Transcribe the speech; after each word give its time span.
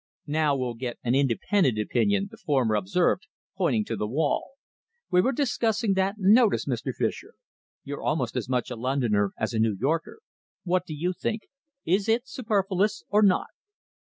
"Now 0.25 0.55
we'll 0.55 0.73
get 0.73 0.97
an 1.03 1.13
independent 1.13 1.77
opinion," 1.77 2.29
the 2.31 2.37
former 2.37 2.73
observed, 2.73 3.27
pointing 3.55 3.85
to 3.85 3.95
the 3.95 4.07
wall. 4.07 4.53
"We 5.11 5.21
were 5.21 5.31
discussing 5.31 5.93
that 5.93 6.15
notice, 6.17 6.65
Mr. 6.65 6.91
Fischer. 6.91 7.35
You're 7.83 8.01
almost 8.01 8.35
as 8.35 8.49
much 8.49 8.71
a 8.71 8.75
Londoner 8.75 9.31
as 9.37 9.53
a 9.53 9.59
New 9.59 9.77
Yorker. 9.79 10.21
What 10.63 10.87
do 10.87 10.95
you 10.95 11.13
think? 11.13 11.43
is 11.85 12.09
it 12.09 12.27
superfluous 12.27 13.03
or 13.09 13.21
not?" 13.21 13.49